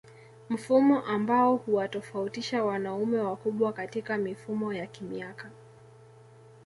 [0.49, 5.51] Mfumo ambao huwatofautisha wanaume wakubwa katika mifumo ya kimiaka